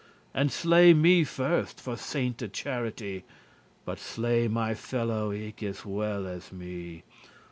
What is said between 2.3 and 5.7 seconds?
charity, But slay my fellow eke